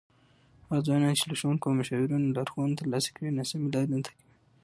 هغه 0.67 0.79
ځوانان 0.87 1.13
چې 1.19 1.25
له 1.29 1.35
ښوونکو 1.39 1.65
او 1.69 1.77
مشاورینو 1.79 2.33
لارښوونه 2.35 2.75
ترلاسه 2.79 3.09
کړي، 3.15 3.29
ناسمې 3.37 3.67
لارې 3.73 3.87
نه 3.93 3.99
تعقیبوي. 4.05 4.29